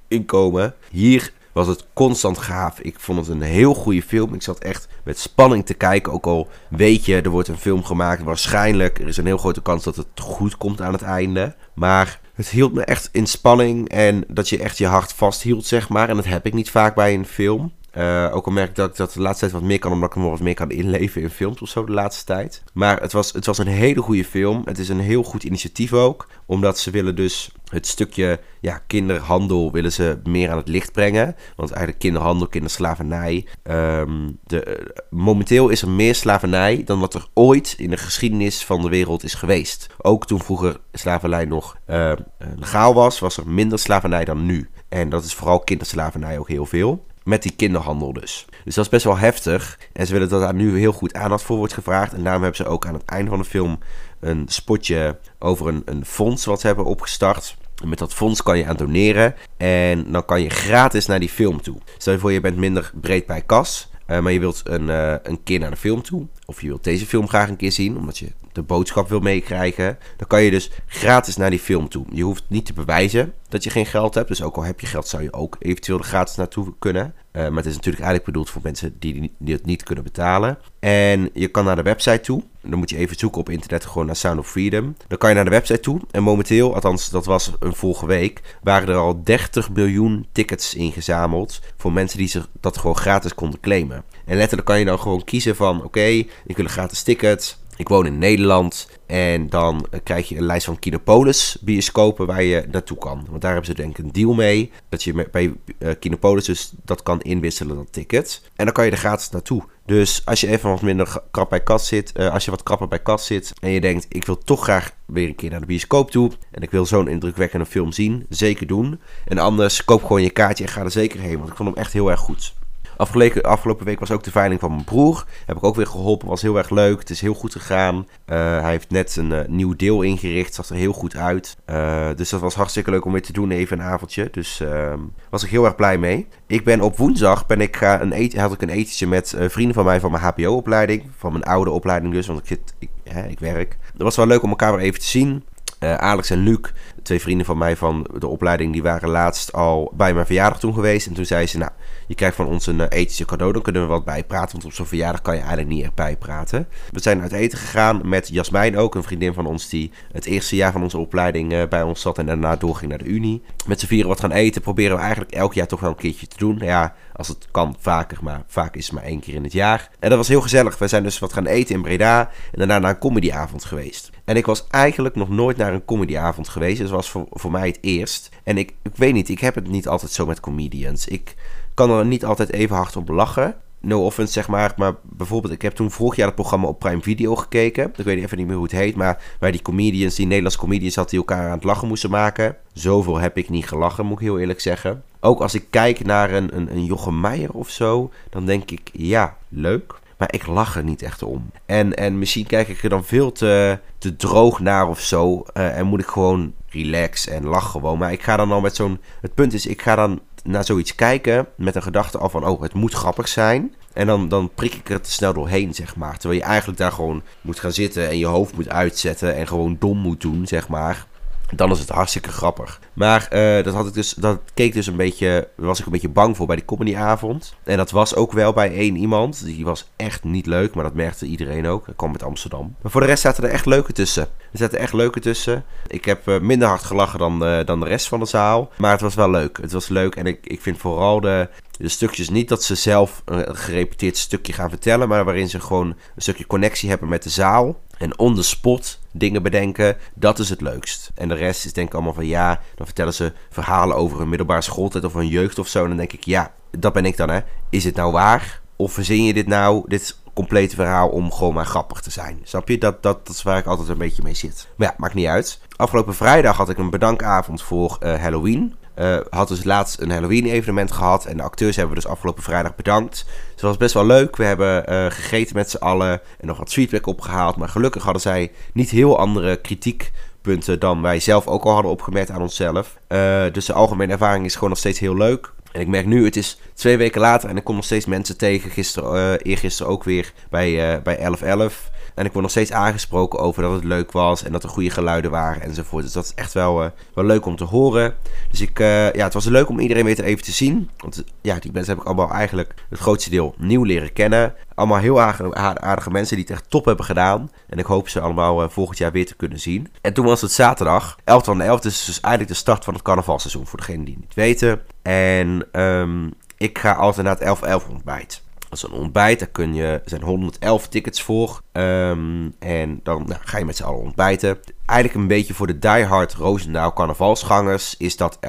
in 0.07 0.25
komen. 0.25 0.75
Hier 0.89 1.33
was 1.51 1.68
het 1.68 1.86
constant 1.94 2.38
gaaf. 2.38 2.80
Ik 2.80 3.00
vond 3.00 3.19
het 3.19 3.28
een 3.28 3.42
heel 3.42 3.74
goede 3.74 4.01
film. 4.01 4.33
Ik 4.33 4.42
zat 4.42 4.60
echt 4.60 4.88
met 5.04 5.19
spanning 5.19 5.66
te 5.66 5.74
kijken. 5.74 6.13
Ook 6.13 6.25
al 6.25 6.48
weet 6.69 7.06
je, 7.06 7.22
er 7.22 7.30
wordt 7.30 7.48
een 7.48 7.57
film 7.57 7.83
gemaakt. 7.83 8.24
Waarschijnlijk, 8.24 9.00
er 9.00 9.07
is 9.07 9.18
een 9.18 9.25
heel 9.25 9.38
grote 9.38 9.62
kans 9.62 9.83
dat 9.83 9.95
het 9.95 10.07
goed 10.16 10.57
komt 10.57 10.81
aan 10.81 10.94
het 10.94 11.01
einde. 11.01 11.56
Maar 11.74 12.19
het 12.33 12.50
hield 12.50 12.74
me 12.74 12.83
echt 12.83 13.10
in 13.12 13.28
spanning. 13.28 13.89
En 13.89 14.24
dat 14.28 14.50
je 14.50 14.60
echt 14.60 14.78
je 14.78 14.88
hart 14.88 15.13
vasthield, 15.13 15.66
zeg 15.66 15.89
maar. 15.89 16.10
En 16.10 16.16
dat 16.16 16.25
heb 16.25 16.45
ik 16.45 16.54
niet 16.54 16.69
vaak 16.69 16.95
bij 16.95 17.13
een 17.13 17.25
film. 17.25 17.72
Uh, 17.97 18.29
ook 18.33 18.45
al 18.45 18.51
merk 18.51 18.69
ik 18.69 18.75
dat 18.75 18.89
ik 18.89 18.95
dat 18.95 19.13
de 19.13 19.21
laatste 19.21 19.39
tijd 19.39 19.51
wat 19.51 19.69
meer 19.69 19.79
kan, 19.79 19.91
omdat 19.91 20.09
ik 20.09 20.15
me 20.15 20.29
wat 20.29 20.39
meer 20.39 20.53
kan 20.53 20.71
inleven 20.71 21.21
in 21.21 21.29
films 21.29 21.61
of 21.61 21.69
zo 21.69 21.85
de 21.85 21.91
laatste 21.91 22.25
tijd. 22.25 22.63
Maar 22.73 23.01
het 23.01 23.11
was, 23.11 23.33
het 23.33 23.45
was 23.45 23.57
een 23.57 23.67
hele 23.67 24.01
goede 24.01 24.25
film. 24.25 24.61
Het 24.65 24.79
is 24.79 24.89
een 24.89 24.99
heel 24.99 25.23
goed 25.23 25.43
initiatief 25.43 25.93
ook, 25.93 26.27
omdat 26.45 26.79
ze 26.79 26.91
willen 26.91 27.15
dus 27.15 27.51
het 27.69 27.88
stukje 27.88 28.39
ja, 28.59 28.81
kinderhandel 28.88 29.71
willen 29.71 29.91
ze 29.91 30.19
meer 30.23 30.49
aan 30.49 30.57
het 30.57 30.67
licht 30.67 30.91
brengen. 30.91 31.35
Want 31.55 31.69
eigenlijk 31.69 31.99
kinderhandel, 31.99 32.47
kinderslavernij. 32.47 33.47
Um, 33.63 34.37
de, 34.44 34.94
momenteel 35.09 35.69
is 35.69 35.81
er 35.81 35.89
meer 35.89 36.15
slavernij 36.15 36.83
dan 36.83 36.99
wat 36.99 37.13
er 37.13 37.27
ooit 37.33 37.75
in 37.77 37.89
de 37.89 37.97
geschiedenis 37.97 38.65
van 38.65 38.81
de 38.81 38.89
wereld 38.89 39.23
is 39.23 39.33
geweest. 39.33 39.87
Ook 39.97 40.25
toen 40.25 40.41
vroeger 40.41 40.79
slavernij 40.94 41.45
nog 41.45 41.77
uh, 41.89 42.11
legaal 42.55 42.94
was, 42.94 43.19
was 43.19 43.37
er 43.37 43.47
minder 43.47 43.79
slavernij 43.79 44.25
dan 44.25 44.45
nu. 44.45 44.69
En 44.89 45.09
dat 45.09 45.23
is 45.23 45.33
vooral 45.33 45.59
kinderslavernij 45.59 46.39
ook 46.39 46.47
heel 46.47 46.65
veel. 46.65 47.05
Met 47.23 47.44
die 47.44 47.56
kinderhandel 47.56 48.13
dus. 48.13 48.45
Dus 48.63 48.75
dat 48.75 48.85
is 48.85 48.91
best 48.91 49.03
wel 49.03 49.18
heftig. 49.18 49.79
En 49.94 50.07
ze 50.07 50.13
willen 50.13 50.29
dat 50.29 50.41
daar 50.41 50.53
nu 50.53 50.77
heel 50.77 50.91
goed 50.91 51.13
aandacht 51.13 51.44
voor 51.44 51.57
wordt 51.57 51.73
gevraagd. 51.73 52.13
En 52.13 52.23
daarom 52.23 52.44
hebben 52.44 52.65
ze 52.65 52.71
ook 52.71 52.85
aan 52.85 52.94
het 52.94 53.06
einde 53.06 53.29
van 53.29 53.39
de 53.39 53.45
film 53.45 53.79
een 54.19 54.44
spotje 54.47 55.19
over 55.39 55.68
een, 55.68 55.81
een 55.85 56.06
fonds 56.06 56.45
wat 56.45 56.62
ze 56.62 56.68
hebben 56.68 56.85
opgestart. 56.85 57.57
En 57.81 57.89
met 57.89 57.97
dat 57.97 58.13
fonds 58.13 58.44
kan 58.44 58.57
je 58.57 58.65
aan 58.65 58.75
doneren. 58.75 59.35
En 59.57 60.12
dan 60.12 60.25
kan 60.25 60.41
je 60.41 60.50
gratis 60.50 61.06
naar 61.06 61.19
die 61.19 61.29
film 61.29 61.62
toe. 61.62 61.77
Stel 61.97 62.13
je 62.13 62.19
voor, 62.19 62.31
je 62.31 62.41
bent 62.41 62.57
minder 62.57 62.91
breed 63.01 63.25
bij 63.25 63.41
kas. 63.41 63.89
Uh, 64.07 64.19
maar 64.19 64.31
je 64.31 64.39
wilt 64.39 64.62
een, 64.63 64.88
uh, 64.88 65.15
een 65.23 65.44
keer 65.44 65.59
naar 65.59 65.69
de 65.69 65.77
film 65.77 66.01
toe. 66.01 66.27
Of 66.45 66.62
je 66.62 66.68
wilt 66.68 66.83
deze 66.83 67.06
film 67.06 67.27
graag 67.27 67.50
een 67.50 67.56
keer 67.56 67.71
zien. 67.71 67.97
Omdat 67.97 68.18
je 68.18 68.31
de 68.53 68.62
boodschap 68.62 69.09
wil 69.09 69.19
meekrijgen. 69.19 69.98
Dan 70.18 70.27
kan 70.27 70.44
je 70.44 70.51
dus 70.51 70.71
gratis 70.86 71.38
naar 71.38 71.50
die 71.50 71.59
film 71.59 71.89
toe. 71.89 72.06
Je 72.12 72.24
hoeft 72.24 72.44
niet 72.48 72.65
te 72.65 72.74
bewijzen 72.74 73.33
dat 73.50 73.63
je 73.63 73.69
geen 73.69 73.86
geld 73.86 74.13
hebt. 74.13 74.27
Dus 74.27 74.44
ook 74.44 74.56
al 74.56 74.63
heb 74.63 74.80
je 74.80 74.88
geld, 74.88 75.07
zou 75.07 75.24
je 75.24 75.33
ook 75.33 75.56
eventueel 75.59 75.98
er 75.98 76.03
gratis 76.03 76.36
naartoe 76.36 76.74
kunnen. 76.80 77.13
Uh, 77.31 77.42
maar 77.42 77.57
het 77.57 77.65
is 77.65 77.75
natuurlijk 77.75 78.03
eigenlijk 78.03 78.25
bedoeld 78.25 78.50
voor 78.50 78.62
mensen 78.63 78.95
die, 79.00 79.33
die 79.38 79.53
het 79.53 79.65
niet 79.65 79.83
kunnen 79.83 80.03
betalen. 80.03 80.57
En 80.80 81.30
je 81.33 81.48
kan 81.48 81.65
naar 81.65 81.75
de 81.75 81.81
website 81.81 82.19
toe. 82.19 82.44
Dan 82.62 82.80
moet 82.80 82.89
je 82.89 82.98
even 82.98 83.19
zoeken 83.19 83.39
op 83.39 83.50
internet 83.50 83.86
gewoon 83.86 84.06
naar 84.06 84.15
Sound 84.15 84.39
of 84.39 84.50
Freedom. 84.50 84.95
Dan 85.07 85.18
kan 85.18 85.30
je 85.30 85.36
naar 85.36 85.44
de 85.44 85.51
website 85.51 85.80
toe. 85.80 86.01
En 86.12 86.24
momenteel, 86.24 86.74
althans 86.74 87.09
dat 87.09 87.25
was 87.25 87.51
een 87.59 87.75
vorige 87.75 88.06
week, 88.06 88.42
waren 88.63 88.89
er 88.89 88.95
al 88.95 89.24
30 89.24 89.69
miljoen 89.69 90.27
tickets 90.31 90.75
ingezameld. 90.75 91.62
Voor 91.77 91.94
mensen 91.94 92.18
die 92.18 92.27
zich 92.27 92.50
dat 92.59 92.77
gewoon 92.77 92.97
gratis 92.97 93.36
konden 93.36 93.59
claimen. 93.59 94.04
En 94.25 94.38
letterlijk 94.38 94.68
kan 94.68 94.80
je 94.80 94.86
dan 94.86 95.00
gewoon 95.00 95.24
kiezen 95.24 95.56
van 95.56 95.83
oké, 95.83 96.06
ik 96.45 96.56
wil 96.56 96.65
een 96.65 96.69
gratis 96.69 97.04
ticket. 97.04 97.59
Ik 97.81 97.88
woon 97.88 98.06
in 98.06 98.18
Nederland. 98.18 98.89
En 99.06 99.50
dan 99.50 99.86
krijg 100.04 100.30
je 100.30 100.38
een 100.38 100.45
lijst 100.45 100.66
van 100.66 100.80
Kinopolis 100.80 101.57
bioscopen 101.62 102.25
waar 102.25 102.44
je 102.44 102.66
naartoe 102.72 102.98
kan. 102.98 103.25
Want 103.30 103.42
daar 103.42 103.51
hebben 103.51 103.69
ze 103.69 103.81
denk 103.81 103.98
ik 103.98 104.06
een 104.06 104.12
deal 104.12 104.33
mee. 104.33 104.72
Dat 104.89 105.04
je 105.04 105.30
bij 105.31 105.54
uh, 105.80 105.92
Kinopolis 106.00 106.45
dus 106.45 106.74
dat 106.83 107.04
kan 107.04 107.22
inwisselen, 107.22 107.75
dat 107.75 107.92
ticket. 107.92 108.42
En 108.56 108.66
dan 108.66 108.74
kan 108.74 108.86
je 108.86 108.92
er 108.92 108.98
gratis 108.98 109.30
naartoe. 109.30 109.63
Dus 109.86 110.22
als 110.25 110.42
je 110.42 110.48
even 110.48 110.69
wat 110.69 110.81
minder 110.81 111.22
krap 111.31 111.50
bij 111.50 111.63
kas 111.63 111.88
zit, 111.88 112.12
uh, 112.16 112.33
als 112.33 112.45
je 112.45 112.51
wat 112.51 112.63
krapper 112.63 112.88
bij 112.88 113.01
kas 113.01 113.25
zit 113.25 113.54
en 113.60 113.69
je 113.69 113.81
denkt, 113.81 114.06
ik 114.10 114.25
wil 114.25 114.38
toch 114.38 114.63
graag 114.63 114.92
weer 115.06 115.28
een 115.28 115.36
keer 115.36 115.50
naar 115.50 115.60
de 115.60 115.66
bioscoop 115.66 116.12
toe 116.12 116.31
en 116.51 116.62
ik 116.62 116.72
wil 116.72 116.86
zo'n 116.86 117.07
indrukwekkende 117.07 117.66
film 117.66 117.92
zien, 117.92 118.25
zeker 118.30 118.68
doen. 118.68 119.00
En 119.25 119.38
anders 119.38 119.86
koop 119.86 120.01
gewoon 120.01 120.22
je 120.22 120.30
kaartje 120.30 120.63
en 120.63 120.69
ga 120.69 120.83
er 120.83 120.92
zeker 120.92 121.19
heen, 121.19 121.38
want 121.38 121.50
ik 121.50 121.56
vond 121.56 121.69
hem 121.69 121.78
echt 121.78 121.94
heel 121.94 122.12
erg 122.12 122.19
goed. 122.19 122.54
Afgelopen, 123.01 123.86
week 123.86 124.00
was 124.00 124.12
ook 124.12 124.24
de 124.24 124.31
veiling 124.31 124.59
van 124.59 124.71
mijn 124.71 124.83
broer. 124.83 125.25
Heb 125.45 125.57
ik 125.57 125.63
ook 125.63 125.75
weer 125.75 125.88
geholpen. 125.88 126.27
Was 126.27 126.42
heel 126.42 126.57
erg 126.57 126.69
leuk. 126.69 127.00
Het 127.00 127.09
is 127.09 127.21
heel 127.21 127.33
goed 127.33 127.51
gegaan. 127.51 127.95
Uh, 127.95 128.36
hij 128.62 128.71
heeft 128.71 128.89
net 128.89 129.15
een 129.15 129.31
uh, 129.31 129.39
nieuw 129.48 129.75
deel 129.75 130.01
ingericht. 130.01 130.53
Zag 130.53 130.69
er 130.69 130.75
heel 130.75 130.94
goed 130.94 131.15
uit. 131.15 131.57
Uh, 131.69 132.09
dus 132.15 132.30
dat 132.30 132.39
was 132.39 132.56
hartstikke 132.56 132.92
leuk 132.92 133.06
om 133.06 133.12
weer 133.12 133.21
te 133.21 133.33
doen. 133.33 133.51
Even 133.51 133.80
een 133.80 133.86
avondje. 133.86 134.27
Dus 134.31 134.59
ehm, 134.59 135.00
was 135.30 135.44
ik 135.44 135.50
heel 135.50 135.65
erg 135.65 135.75
blij 135.75 135.98
mee. 135.98 136.27
Ik 136.48 136.63
ben 136.63 136.81
op 136.81 136.98
woensdag 136.98 137.45
ben 137.45 137.62
ik, 137.62 137.81
een 137.81 138.12
eten, 138.12 138.39
had 138.39 138.53
ik 138.53 138.62
een 138.62 138.69
etentje 138.69 139.07
met 139.07 139.36
vrienden 139.38 139.75
van 139.75 139.86
mij 139.86 140.00
van 140.00 140.12
mijn 140.12 140.24
HBO-opleiding. 140.24 141.04
Van 141.18 141.31
mijn 141.31 141.44
oude 141.44 141.71
opleiding 141.71 142.13
dus. 142.13 142.27
Want 142.27 142.39
ik, 142.39 142.47
zit, 142.47 142.74
ik, 142.80 142.89
hè, 143.04 143.27
ik 143.27 143.39
werk. 143.39 143.77
Dat 143.94 144.01
was 144.01 144.15
wel 144.15 144.27
leuk 144.27 144.44
om 144.44 144.50
elkaar 144.50 144.75
weer 144.75 144.86
even 144.86 145.00
te 145.00 145.06
zien. 145.06 145.44
Uh, 145.83 145.95
Alex 145.95 146.30
en 146.30 146.39
Luc, 146.39 146.59
twee 147.01 147.21
vrienden 147.21 147.45
van 147.45 147.57
mij 147.57 147.75
van 147.75 148.07
de 148.19 148.27
opleiding, 148.27 148.74
die 148.74 148.83
waren 148.83 149.09
laatst 149.09 149.53
al 149.53 149.92
bij 149.95 150.13
mijn 150.13 150.25
verjaardag 150.25 150.59
toen 150.59 150.74
geweest. 150.74 151.07
En 151.07 151.13
toen 151.13 151.25
zei 151.25 151.48
ze, 151.48 151.57
nou, 151.57 151.71
je 152.07 152.15
krijgt 152.15 152.36
van 152.36 152.48
ons 152.48 152.68
een 152.68 152.80
uh, 152.80 152.86
ethische 152.89 153.25
cadeau, 153.25 153.53
dan 153.53 153.62
kunnen 153.62 153.81
we 153.81 153.88
wat 153.88 154.06
bijpraten. 154.06 154.51
Want 154.51 154.65
op 154.65 154.74
zo'n 154.74 154.86
verjaardag 154.86 155.21
kan 155.21 155.33
je 155.33 155.39
eigenlijk 155.39 155.69
niet 155.69 155.83
echt 155.83 155.95
bijpraten. 155.95 156.68
We 156.92 157.01
zijn 157.01 157.21
uit 157.21 157.31
eten 157.31 157.57
gegaan 157.57 158.01
met 158.03 158.27
Jasmijn 158.27 158.77
ook, 158.77 158.95
een 158.95 159.03
vriendin 159.03 159.33
van 159.33 159.45
ons 159.45 159.69
die 159.69 159.92
het 160.12 160.25
eerste 160.25 160.56
jaar 160.56 160.71
van 160.71 160.83
onze 160.83 160.98
opleiding 160.98 161.53
uh, 161.53 161.63
bij 161.69 161.81
ons 161.81 162.01
zat. 162.01 162.18
En 162.18 162.25
daarna 162.25 162.56
doorging 162.56 162.89
naar 162.89 163.00
de 163.00 163.06
Unie. 163.06 163.42
Met 163.68 163.80
z'n 163.80 163.88
vieren 163.88 164.07
wat 164.07 164.19
gaan 164.19 164.31
eten, 164.31 164.62
proberen 164.62 164.95
we 164.95 165.01
eigenlijk 165.01 165.31
elk 165.31 165.54
jaar 165.54 165.68
toch 165.68 165.80
wel 165.80 165.89
een 165.89 165.95
keertje 165.95 166.27
te 166.27 166.38
doen. 166.38 166.59
Ja, 166.62 166.95
als 167.13 167.27
het 167.27 167.47
kan 167.51 167.75
vaker, 167.80 168.18
maar 168.21 168.44
vaak 168.47 168.75
is 168.75 168.86
het 168.86 168.95
maar 168.95 169.04
één 169.04 169.19
keer 169.19 169.33
in 169.33 169.44
het 169.44 169.54
jaar. 169.54 169.89
En 170.00 170.09
dat 170.09 170.18
was 170.18 170.27
heel 170.27 170.42
gezellig. 170.42 170.77
We 170.77 170.88
zijn 170.88 171.04
dus 171.04 171.19
wat 171.19 171.33
gaan 171.33 171.45
eten 171.45 171.75
in 171.75 171.81
Breda 171.81 172.19
en 172.19 172.57
daarna 172.57 172.80
naar 172.80 172.89
een 172.89 172.97
comedyavond 172.97 173.65
geweest. 173.65 174.09
En 174.25 174.38
ik 174.38 174.45
was 174.45 174.68
eigenlijk 174.68 175.15
nog 175.15 175.30
nooit 175.30 175.57
naar 175.57 175.74
een 175.74 175.86
comedyavond 175.86 176.50
geweest. 176.50 176.77
Dus 176.77 176.89
was 176.91 177.09
voor, 177.09 177.25
voor 177.29 177.51
mij 177.51 177.67
het 177.67 177.77
eerst. 177.81 178.29
En 178.43 178.57
ik, 178.57 178.73
ik 178.81 178.95
weet 178.95 179.13
niet, 179.13 179.29
ik 179.29 179.39
heb 179.39 179.55
het 179.55 179.67
niet 179.67 179.88
altijd 179.88 180.11
zo 180.11 180.25
met 180.25 180.39
comedians. 180.39 181.07
Ik 181.07 181.35
kan 181.73 181.91
er 181.91 182.05
niet 182.05 182.25
altijd 182.25 182.51
even 182.51 182.75
hard 182.75 182.95
op 182.95 183.09
lachen. 183.09 183.55
No 183.79 184.05
offense, 184.05 184.33
zeg 184.33 184.47
maar. 184.47 184.73
Maar 184.77 184.95
bijvoorbeeld, 185.01 185.53
ik 185.53 185.61
heb 185.61 185.73
toen 185.73 185.91
vorig 185.91 186.15
jaar 186.15 186.25
het 186.25 186.35
programma 186.35 186.67
op 186.67 186.79
Prime 186.79 187.01
Video 187.01 187.35
gekeken. 187.35 187.93
Ik 187.95 188.05
weet 188.05 188.23
even 188.23 188.38
niet 188.38 188.47
meer 188.47 188.55
hoe 188.55 188.63
het 188.63 188.73
heet. 188.73 188.95
Maar 188.95 189.21
waar 189.39 189.51
die 189.51 189.61
comedians, 189.61 190.15
die 190.15 190.25
Nederlandse 190.25 190.59
comedians 190.59 190.95
had, 190.95 191.09
die 191.09 191.19
elkaar 191.19 191.45
aan 191.45 191.55
het 191.55 191.63
lachen 191.63 191.88
moesten 191.88 192.09
maken. 192.09 192.57
Zoveel 192.73 193.17
heb 193.17 193.37
ik 193.37 193.49
niet 193.49 193.67
gelachen, 193.67 194.05
moet 194.05 194.19
ik 194.19 194.25
heel 194.25 194.39
eerlijk 194.39 194.59
zeggen. 194.59 195.03
Ook 195.19 195.41
als 195.41 195.53
ik 195.53 195.65
kijk 195.69 196.05
naar 196.05 196.31
een, 196.31 196.55
een, 196.55 196.71
een 196.71 196.85
Jochem 196.85 197.19
Meijer 197.19 197.51
of 197.51 197.69
zo, 197.69 198.11
dan 198.29 198.45
denk 198.45 198.71
ik, 198.71 198.89
ja, 198.94 199.37
leuk. 199.49 199.99
Maar 200.21 200.33
ik 200.33 200.47
lach 200.47 200.75
er 200.75 200.83
niet 200.83 201.01
echt 201.01 201.23
om. 201.23 201.51
En, 201.65 201.95
en 201.95 202.19
misschien 202.19 202.45
kijk 202.45 202.68
ik 202.68 202.83
er 202.83 202.89
dan 202.89 203.03
veel 203.03 203.31
te, 203.31 203.79
te 203.97 204.15
droog 204.15 204.59
naar 204.59 204.88
of 204.88 205.00
zo. 205.00 205.45
Uh, 205.53 205.77
en 205.77 205.85
moet 205.85 206.00
ik 206.00 206.07
gewoon 206.07 206.53
relax 206.69 207.27
en 207.27 207.45
lach 207.45 207.71
gewoon. 207.71 207.97
Maar 207.97 208.12
ik 208.12 208.23
ga 208.23 208.38
dan 208.38 208.51
al 208.51 208.62
met 208.62 208.75
zo'n... 208.75 209.00
Het 209.21 209.33
punt 209.33 209.53
is, 209.53 209.65
ik 209.65 209.81
ga 209.81 209.95
dan 209.95 210.21
naar 210.44 210.65
zoiets 210.65 210.95
kijken 210.95 211.47
met 211.57 211.75
een 211.75 211.83
gedachte 211.83 212.18
al 212.18 212.30
van... 212.30 212.45
Oh, 212.47 212.61
het 212.61 212.73
moet 212.73 212.94
grappig 212.94 213.28
zijn. 213.28 213.75
En 213.94 214.07
dan, 214.07 214.30
dan 214.30 214.51
prik 214.56 214.73
ik 214.73 214.90
er 214.90 215.01
te 215.01 215.11
snel 215.11 215.33
doorheen, 215.33 215.73
zeg 215.73 215.95
maar. 215.95 216.18
Terwijl 216.18 216.42
je 216.42 216.47
eigenlijk 216.47 216.80
daar 216.80 216.92
gewoon 216.92 217.23
moet 217.42 217.59
gaan 217.59 217.73
zitten 217.73 218.09
en 218.09 218.18
je 218.18 218.25
hoofd 218.25 218.56
moet 218.56 218.69
uitzetten... 218.69 219.35
en 219.35 219.47
gewoon 219.47 219.75
dom 219.80 219.97
moet 219.97 220.21
doen, 220.21 220.47
zeg 220.47 220.68
maar 220.68 221.07
dan 221.55 221.71
is 221.71 221.79
het 221.79 221.89
hartstikke 221.89 222.31
grappig. 222.31 222.79
Maar 222.93 223.27
uh, 223.33 223.63
dat 223.63 223.73
had 223.73 223.87
ik 223.87 223.93
dus, 223.93 224.13
dat 224.13 224.39
keek 224.53 224.73
dus 224.73 224.87
een 224.87 224.95
beetje, 224.95 225.47
was 225.55 225.79
ik 225.79 225.85
een 225.85 225.91
beetje 225.91 226.09
bang 226.09 226.37
voor 226.37 226.47
bij 226.47 226.55
die 226.55 226.65
comedyavond. 226.65 227.55
En 227.63 227.77
dat 227.77 227.91
was 227.91 228.15
ook 228.15 228.31
wel 228.31 228.53
bij 228.53 228.73
één 228.73 228.95
iemand. 228.95 229.45
Die 229.45 229.65
was 229.65 229.89
echt 229.95 230.23
niet 230.23 230.45
leuk, 230.45 230.73
maar 230.73 230.83
dat 230.83 230.93
merkte 230.93 231.25
iedereen 231.25 231.67
ook. 231.67 231.85
Hij 231.85 231.95
kwam 231.95 232.11
uit 232.11 232.23
Amsterdam. 232.23 232.75
Maar 232.81 232.91
voor 232.91 233.01
de 233.01 233.07
rest 233.07 233.21
zaten 233.21 233.43
er 233.43 233.49
echt 233.49 233.65
leuke 233.65 233.93
tussen. 233.93 234.27
Er 234.51 234.57
zaten 234.57 234.79
echt 234.79 234.93
leuke 234.93 235.19
tussen. 235.19 235.63
Ik 235.87 236.05
heb 236.05 236.27
uh, 236.27 236.39
minder 236.39 236.67
hard 236.67 236.83
gelachen 236.83 237.19
dan, 237.19 237.47
uh, 237.47 237.65
dan 237.65 237.79
de 237.79 237.85
rest 237.85 238.07
van 238.07 238.19
de 238.19 238.25
zaal. 238.25 238.69
Maar 238.77 238.91
het 238.91 239.01
was 239.01 239.15
wel 239.15 239.29
leuk. 239.29 239.57
Het 239.61 239.71
was 239.71 239.87
leuk 239.87 240.15
en 240.15 240.25
ik, 240.25 240.39
ik 240.43 240.61
vind 240.61 240.77
vooral 240.77 241.21
de, 241.21 241.49
de 241.71 241.89
stukjes 241.89 242.29
niet 242.29 242.49
dat 242.49 242.63
ze 242.63 242.75
zelf 242.75 243.21
een 243.25 243.55
gerepeteerd 243.55 244.17
stukje 244.17 244.53
gaan 244.53 244.69
vertellen, 244.69 245.07
maar 245.07 245.25
waarin 245.25 245.49
ze 245.49 245.59
gewoon 245.59 245.87
een 245.87 246.21
stukje 246.21 246.47
connectie 246.47 246.89
hebben 246.89 247.09
met 247.09 247.23
de 247.23 247.29
zaal. 247.29 247.79
En 247.97 248.19
on 248.19 248.35
the 248.35 248.43
spot 248.43 248.99
dingen 249.11 249.44
bedenken, 249.44 249.97
dat 250.13 250.39
is 250.39 250.49
het 250.49 250.61
leukst. 250.61 251.11
En 251.15 251.27
de 251.27 251.35
rest 251.35 251.65
is 251.65 251.73
denk 251.73 251.87
ik 251.87 251.94
allemaal 251.94 252.13
van 252.13 252.25
ja, 252.25 252.59
dan 252.75 252.85
vertellen 252.85 253.13
ze 253.13 253.33
verhalen 253.49 253.95
over 253.95 254.21
een 254.21 254.30
middelbare 254.30 254.61
schooltijd 254.61 255.03
of 255.03 255.13
een 255.13 255.27
jeugd 255.27 255.59
of 255.59 255.68
zo. 255.68 255.81
En 255.81 255.87
dan 255.87 255.97
denk 255.97 256.13
ik, 256.13 256.23
ja, 256.23 256.51
dat 256.71 256.94
ben 256.94 257.06
ik 257.06 257.18
dan 257.18 257.30
hè. 257.30 257.39
Is 257.69 257.83
het 257.83 257.95
nou 257.95 258.11
waar? 258.11 258.61
Of 258.75 258.94
verzin 258.94 259.23
je 259.23 259.33
dit 259.33 259.47
nou, 259.47 259.83
dit 259.87 260.18
complete 260.33 260.75
verhaal 260.75 261.09
om 261.09 261.31
gewoon 261.31 261.53
maar 261.53 261.65
grappig 261.65 262.01
te 262.01 262.11
zijn? 262.11 262.39
Snap 262.44 262.68
je? 262.68 262.77
Dat, 262.77 263.03
dat, 263.03 263.25
dat 263.25 263.35
is 263.35 263.44
waar 263.44 263.57
ik 263.57 263.65
altijd 263.65 263.87
een 263.87 263.97
beetje 263.97 264.23
mee 264.23 264.33
zit. 264.33 264.68
Maar 264.75 264.87
ja, 264.87 264.94
maakt 264.97 265.13
niet 265.13 265.27
uit. 265.27 265.59
Afgelopen 265.75 266.15
vrijdag 266.15 266.57
had 266.57 266.69
ik 266.69 266.77
een 266.77 266.89
bedankavond 266.89 267.61
voor 267.61 267.97
uh, 268.03 268.13
Halloween. 268.13 268.75
Uh, 269.00 269.18
had 269.30 269.48
dus 269.48 269.64
laatst 269.64 270.00
een 270.00 270.12
Halloween-evenement 270.12 270.92
gehad. 270.92 271.26
En 271.26 271.38
de 271.38 271.44
acteurs 271.44 271.76
hebben 271.76 271.95
we 271.95 272.02
dus 272.02 272.12
afgelopen 272.12 272.44
vrijdag 272.44 272.76
bedankt. 272.76 273.24
Dus 273.26 273.52
het 273.52 273.62
was 273.62 273.78
best 273.78 273.94
wel 273.94 274.06
leuk. 274.06 274.36
We 274.36 274.44
hebben 274.44 274.94
uh, 274.94 275.06
gegeten 275.06 275.56
met 275.56 275.69
z'n 275.69 275.78
allen. 275.78 276.21
En 276.40 276.48
nog 276.48 276.57
wat 276.57 276.74
feedback 276.74 277.07
opgehaald. 277.07 277.56
Maar 277.56 277.69
gelukkig 277.69 278.04
hadden 278.04 278.21
zij 278.21 278.52
niet 278.74 278.90
heel 278.90 279.18
andere 279.18 279.56
kritiekpunten 279.56 280.80
dan 280.80 281.02
wij 281.02 281.19
zelf 281.19 281.48
ook 281.48 281.64
al 281.64 281.74
hadden 281.74 281.92
opgemerkt 281.92 282.31
aan 282.31 282.42
onszelf. 282.42 282.98
Uh, 283.07 283.44
dus 283.52 283.66
de 283.66 283.74
algemene 283.74 284.12
ervaring 284.12 284.45
is 284.45 284.54
gewoon 284.54 284.69
nog 284.69 284.78
steeds 284.78 285.00
heel 285.00 285.18
leuk. 285.18 285.52
En 285.71 285.81
ik 285.81 285.88
merk 285.88 286.06
nu, 286.06 286.26
het 286.26 286.36
is 286.36 286.60
twee 286.74 286.98
weken 286.98 287.21
later 287.21 287.50
en 287.50 287.57
ik 287.57 287.64
kom 287.64 287.76
nog 287.76 287.86
steeds 287.86 288.06
mensen 288.06 288.38
tegen. 288.38 288.71
Gisteren, 288.71 289.42
eergisteren 289.42 289.92
ook 289.92 290.04
weer 290.04 290.33
bij, 290.50 291.02
bij 291.02 291.18
11.11. 291.18 291.91
En 292.15 292.25
ik 292.25 292.31
word 292.31 292.44
nog 292.44 292.51
steeds 292.51 292.71
aangesproken 292.71 293.39
over 293.39 293.63
dat 293.63 293.71
het 293.71 293.83
leuk 293.83 294.11
was 294.11 294.44
en 294.44 294.51
dat 294.51 294.63
er 294.63 294.69
goede 294.69 294.89
geluiden 294.89 295.31
waren 295.31 295.61
enzovoort. 295.61 296.03
Dus 296.03 296.13
dat 296.13 296.23
is 296.23 296.33
echt 296.35 296.53
wel, 296.53 296.83
uh, 296.83 296.89
wel 297.13 297.25
leuk 297.25 297.45
om 297.45 297.56
te 297.56 297.63
horen. 297.63 298.15
Dus 298.49 298.61
ik, 298.61 298.80
uh, 298.80 299.13
ja, 299.13 299.23
het 299.23 299.33
was 299.33 299.45
leuk 299.45 299.69
om 299.69 299.80
iedereen 299.80 300.06
weer 300.06 300.23
even 300.23 300.44
te 300.44 300.51
zien. 300.51 300.89
Want 300.97 301.23
ja, 301.41 301.59
die 301.59 301.71
mensen 301.71 301.91
heb 301.94 302.01
ik 302.01 302.07
allemaal 302.07 302.31
eigenlijk 302.31 302.73
het 302.89 302.99
grootste 302.99 303.30
deel 303.30 303.56
nieuw 303.57 303.83
leren 303.83 304.13
kennen. 304.13 304.53
Allemaal 304.75 304.97
heel 304.97 305.21
aardige, 305.21 306.11
mensen 306.11 306.35
die 306.35 306.45
het 306.45 306.53
echt 306.53 306.69
top 306.69 306.85
hebben 306.85 307.06
gedaan. 307.06 307.51
En 307.69 307.77
ik 307.77 307.85
hoop 307.85 308.09
ze 308.09 308.19
allemaal 308.19 308.69
volgend 308.69 308.97
jaar 308.97 309.11
weer 309.11 309.25
te 309.25 309.35
kunnen 309.35 309.59
zien. 309.59 309.87
En 310.01 310.13
toen 310.13 310.25
was 310.25 310.41
het 310.41 310.51
zaterdag, 310.51 311.18
11 311.23 311.45
van 311.45 311.57
de 311.57 311.63
11. 311.63 311.80
Dus, 311.80 312.06
dus 312.06 312.19
eigenlijk 312.19 312.53
de 312.53 312.59
start 312.59 312.83
van 312.83 312.94
het 312.94 313.03
carnavalseizoen 313.03 313.68
voor 313.68 313.80
degenen 313.80 314.06
die 314.06 314.13
het 314.13 314.23
niet 314.23 314.33
weten. 314.33 314.81
En 315.01 315.68
um, 315.81 316.33
ik 316.57 316.77
ga 316.77 316.94
altijd 316.94 317.25
naar 317.25 317.57
het 317.59 317.83
11-11 317.83 317.89
ontbijt. 317.89 318.41
Is 318.71 318.83
een 318.83 318.92
ontbijt, 318.92 319.40
daar 319.40 319.47
kun 319.47 319.73
je, 319.73 320.01
zijn 320.06 320.21
111 320.21 320.87
tickets 320.87 321.21
voor. 321.21 321.61
Um, 321.71 322.56
en 322.59 322.99
dan 323.04 323.23
nou, 323.28 323.40
ga 323.44 323.57
je 323.57 323.66
met 323.66 323.75
z'n 323.75 323.83
allen 323.83 323.99
ontbijten. 323.99 324.59
Eigenlijk 324.85 325.19
een 325.19 325.28
beetje 325.28 325.54
voor 325.54 325.68
de 325.68 325.80
diehard 325.80 326.33
Roosendaal 326.33 326.94
carnavalsgangers 326.94 327.95
is 327.97 328.18
dat 328.18 328.37
11-11 328.37 328.40